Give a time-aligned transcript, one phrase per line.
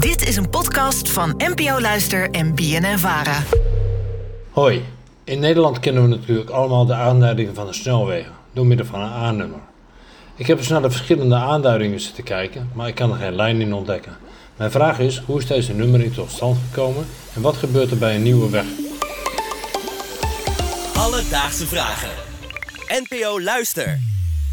[0.00, 3.42] Dit is een podcast van NPO Luister en BNN Vara.
[4.50, 4.84] Hoi,
[5.24, 9.10] in Nederland kennen we natuurlijk allemaal de aanduidingen van de snelwegen door middel van een
[9.10, 9.58] A-nummer.
[10.36, 13.60] Ik heb eens naar de verschillende aanduidingen zitten kijken, maar ik kan er geen lijn
[13.60, 14.16] in ontdekken.
[14.56, 18.14] Mijn vraag is, hoe is deze nummering tot stand gekomen en wat gebeurt er bij
[18.14, 18.66] een nieuwe weg?
[20.96, 22.10] Alledaagse vragen.
[22.88, 23.98] NPO Luister.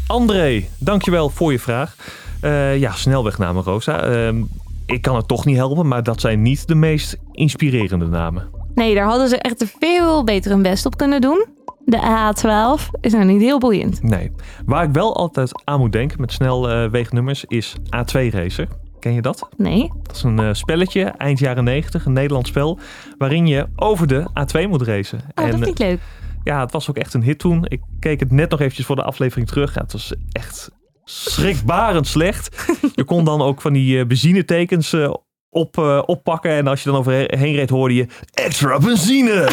[0.06, 1.96] André, dankjewel voor je vraag.
[2.40, 4.02] Eh, ja, snelwegnamen, Rosa.
[4.02, 4.42] Ehm,
[4.88, 8.50] ik kan het toch niet helpen, maar dat zijn niet de meest inspirerende namen.
[8.74, 11.46] Nee, daar hadden ze echt veel beter hun best op kunnen doen.
[11.84, 14.02] De A12 is nou niet heel boeiend.
[14.02, 14.32] Nee.
[14.66, 18.68] Waar ik wel altijd aan moet denken met snelwegnummers is A2-racer.
[18.98, 19.48] Ken je dat?
[19.56, 19.92] Nee.
[20.02, 22.78] Dat is een eh, spelletje, eind jaren 90, een Nederlands spel,
[23.18, 25.18] waarin je over de A2 moet racen.
[25.34, 26.00] Oh, dat vind ik leuk.
[26.44, 27.64] Ja, het was ook echt een hit toen.
[27.64, 29.74] Ik keek het net nog eventjes voor de aflevering terug.
[29.74, 30.70] Ja, het was echt
[31.10, 32.56] schrikbarend slecht.
[32.94, 35.12] Je kon dan ook van die eh, benzinetekens eh,
[35.50, 36.50] op, eh, oppakken.
[36.50, 39.48] En als je dan overheen reed, hoorde je extra benzine.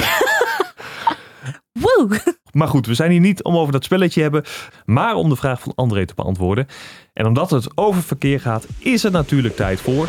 [1.82, 2.20] Woe!
[2.52, 4.44] Maar goed, we zijn hier niet om over dat spelletje hebben,
[4.86, 6.68] maar om de vraag van André te beantwoorden.
[7.14, 10.08] En omdat het over verkeer gaat, is het natuurlijk tijd voor.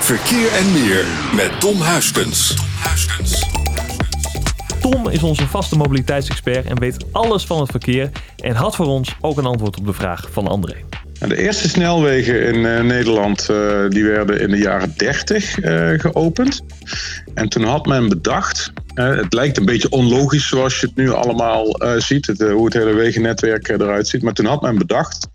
[0.00, 2.54] Verkeer en meer met Tom Huiskens.
[2.54, 3.35] Tom
[5.10, 8.10] is onze vaste mobiliteitsexpert en weet alles van het verkeer.
[8.36, 10.74] En had voor ons ook een antwoord op de vraag van André.
[11.18, 15.88] Nou, De eerste snelwegen in eh, Nederland eh, die werden in de jaren 30 eh,
[15.96, 16.64] geopend.
[17.34, 21.80] En toen had men bedacht, het lijkt een beetje onlogisch zoals je het nu allemaal
[21.98, 24.22] ziet, hoe het hele wegennetwerk eruit ziet.
[24.22, 25.28] Maar toen had men bedacht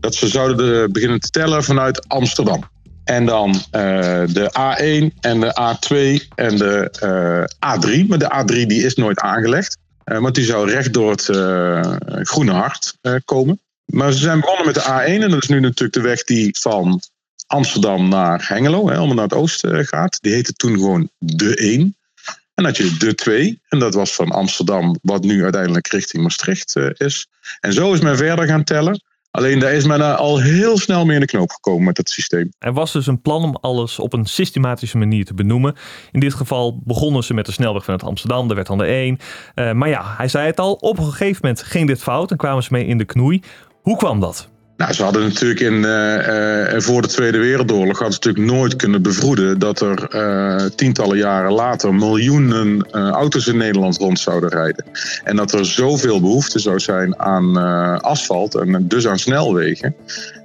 [0.00, 2.64] dat ze zouden beginnen te tellen vanuit Amsterdam.
[3.04, 3.82] En dan eh,
[4.26, 8.06] de A1 en de A2 en de eh, A3.
[8.06, 9.78] Maar de A3 die is nooit aangelegd.
[10.04, 11.24] Want die zou recht door het
[12.28, 13.60] Groene Hart komen.
[13.84, 16.56] Maar ze zijn begonnen met de A1 en dat is nu natuurlijk de weg die
[16.58, 17.00] van
[17.46, 20.18] Amsterdam naar Hengelo, hè, helemaal naar het oosten gaat.
[20.20, 21.96] Die heette toen gewoon de 1.
[22.54, 26.76] En had je de 2 en dat was van Amsterdam, wat nu uiteindelijk richting Maastricht
[26.96, 27.26] is.
[27.60, 29.02] En zo is men verder gaan tellen.
[29.32, 32.10] Alleen daar is men daar al heel snel mee in de knoop gekomen met het
[32.10, 32.52] systeem.
[32.58, 35.74] Er was dus een plan om alles op een systematische manier te benoemen.
[36.10, 39.18] In dit geval begonnen ze met de snelweg vanuit Amsterdam, daar werd dan de 1.
[39.54, 42.36] Eh, maar ja, hij zei het al, op een gegeven moment ging dit fout en
[42.36, 43.42] kwamen ze mee in de knoei.
[43.82, 44.51] Hoe kwam dat?
[44.82, 49.02] Nou, ze hadden natuurlijk in, eh, voor de Tweede Wereldoorlog hadden ze natuurlijk nooit kunnen
[49.02, 54.84] bevroeden dat er eh, tientallen jaren later miljoenen auto's in Nederland rond zouden rijden.
[55.24, 57.56] En dat er zoveel behoefte zou zijn aan
[58.02, 59.94] asfalt en dus aan snelwegen.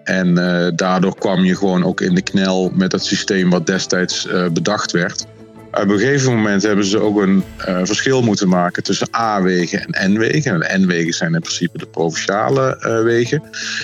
[0.03, 0.33] En
[0.75, 5.25] daardoor kwam je gewoon ook in de knel met het systeem wat destijds bedacht werd.
[5.71, 10.13] Op een gegeven moment hebben ze ook een eh, verschil moeten maken tussen A-wegen en
[10.13, 10.61] N-wegen.
[10.61, 13.43] En N-wegen zijn in principe de provinciale eh, wegen.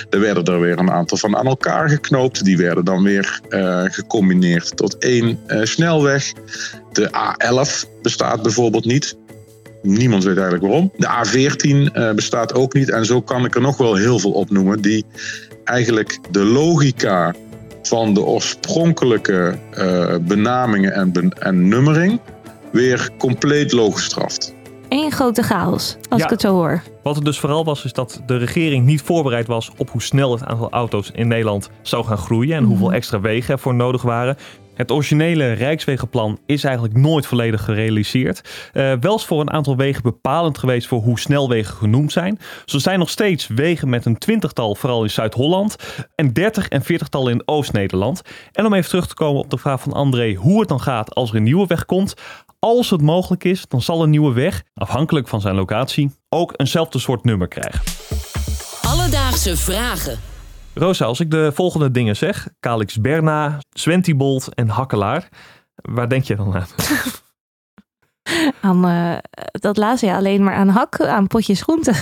[0.09, 2.45] Er werden er weer een aantal van aan elkaar geknoopt.
[2.45, 6.33] Die werden dan weer eh, gecombineerd tot één snelweg.
[6.91, 9.15] De A11 bestaat bijvoorbeeld niet.
[9.83, 10.91] Niemand weet eigenlijk waarom.
[10.97, 12.89] De A14 eh, bestaat ook niet.
[12.89, 15.05] En zo kan ik er nog wel heel veel opnoemen die
[15.63, 17.33] eigenlijk de logica
[17.83, 22.19] van de oorspronkelijke eh, benamingen en, ben- en nummering
[22.71, 24.53] weer compleet logisch straft.
[24.89, 26.25] Eén grote chaos, als Ja.
[26.25, 26.81] ik het zo hoor.
[27.03, 30.31] Wat er dus vooral was, is dat de regering niet voorbereid was op hoe snel
[30.31, 34.37] het aantal auto's in Nederland zou gaan groeien en hoeveel extra wegen ervoor nodig waren.
[34.73, 38.69] Het originele Rijkswegenplan is eigenlijk nooit volledig gerealiseerd.
[38.73, 42.39] Eh, wel is voor een aantal wegen bepalend geweest voor hoe snelwegen genoemd zijn.
[42.65, 45.75] Zo zijn nog steeds wegen met een twintigtal, vooral in Zuid-Holland,
[46.15, 48.21] en dertig en veertigtal in Oost-Nederland.
[48.51, 51.15] En om even terug te komen op de vraag van André hoe het dan gaat
[51.15, 52.13] als er een nieuwe weg komt.
[52.63, 56.99] Als het mogelijk is, dan zal een nieuwe weg, afhankelijk van zijn locatie, ook eenzelfde
[56.99, 57.81] soort nummer krijgen.
[58.81, 60.19] Alledaagse vragen.
[60.73, 65.29] Rosa, als ik de volgende dingen zeg: Calix Berna, Zwentibold en Hakkelaar.
[65.75, 66.67] Waar denk je dan aan?
[68.61, 69.17] Aan, eh,
[69.51, 71.95] dat laatste ja, alleen maar aan hak, aan potjes groenten.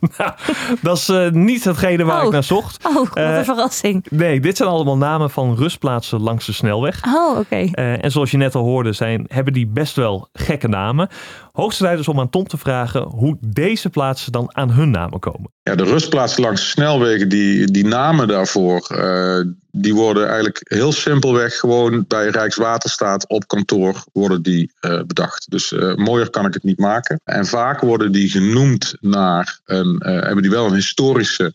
[0.82, 2.26] Dat is eh, niet hetgene waar Oh.
[2.26, 2.86] ik naar zocht.
[2.86, 4.06] Oh, wat Eh, een verrassing.
[4.10, 7.00] Nee, dit zijn allemaal namen van rustplaatsen langs de snelweg.
[7.06, 7.56] Oh, oké.
[7.72, 11.08] Eh, en zoals je net al hoorde, zijn, hebben die best wel gekke namen.
[11.52, 15.18] Hoogste tijd is om aan Tom te vragen hoe deze plaatsen dan aan hun namen
[15.20, 15.50] komen.
[15.62, 19.40] Ja, de rustplaatsen langs de snelwegen, die, die namen daarvoor, eh,
[19.70, 25.50] die worden eigenlijk heel simpelweg gewoon bij Rijkswaterstaat op kantoor worden die eh, bedacht.
[25.50, 27.20] Dus eh, mooier kan ik het niet maken.
[27.24, 31.54] En vaak worden die genoemd naar een, eh, hebben die wel een historische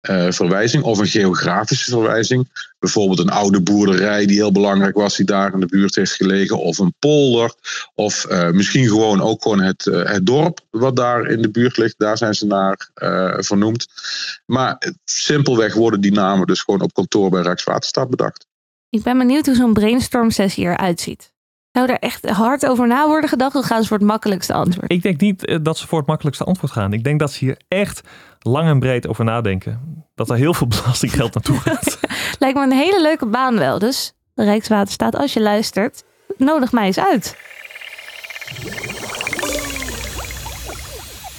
[0.00, 2.66] eh, verwijzing of een geografische verwijzing.
[2.78, 6.58] Bijvoorbeeld een oude boerderij die heel belangrijk was, die daar in de buurt heeft gelegen.
[6.58, 7.54] Of een polder.
[7.94, 11.76] Of eh, misschien gewoon ook gewoon het, eh, het dorp wat daar in de buurt
[11.76, 11.94] ligt.
[11.98, 12.90] Daar zijn ze naar
[13.44, 13.86] vernoemd.
[14.46, 18.46] Maar simpelweg worden die namen dus gewoon op kantoor bij Rijkswaterstaat bedacht.
[18.90, 21.32] Ik ben benieuwd hoe zo'n brainstorm sessie eruit ziet.
[21.72, 24.92] Zou er echt hard over na worden gedacht of gaan ze voor het makkelijkste antwoord?
[24.92, 26.92] Ik denk niet eh, dat ze voor het makkelijkste antwoord gaan.
[26.92, 28.00] Ik denk dat ze hier echt
[28.38, 30.04] lang en breed over nadenken.
[30.14, 31.98] Dat er heel veel belastinggeld naartoe gaat.
[32.38, 33.78] Lijkt me een hele leuke baan wel.
[33.78, 36.04] Dus Rijkswaterstaat, als je luistert,
[36.36, 37.36] nodig mij eens uit.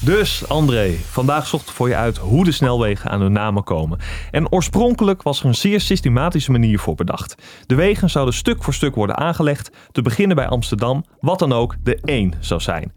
[0.10, 4.00] Dus André, vandaag zochten we voor je uit hoe de snelwegen aan hun namen komen.
[4.32, 7.36] En oorspronkelijk was er een zeer systematische manier voor bedacht.
[7.66, 11.76] De wegen zouden stuk voor stuk worden aangelegd, te beginnen bij Amsterdam, wat dan ook
[11.84, 12.94] de 1 zou zijn.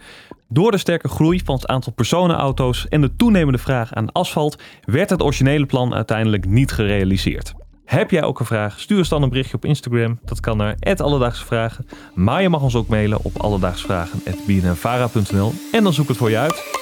[0.48, 5.10] Door de sterke groei van het aantal personenauto's en de toenemende vraag aan asfalt werd
[5.10, 7.54] het originele plan uiteindelijk niet gerealiseerd.
[7.84, 8.80] Heb jij ook een vraag?
[8.80, 10.18] Stuur ons dan een berichtje op Instagram.
[10.24, 11.86] Dat kan naar Alledaagse Vragen.
[12.14, 16.38] Maar je mag ons ook mailen op alledaagsvragen.bnnvara.nl en dan zoek ik het voor je
[16.38, 16.81] uit.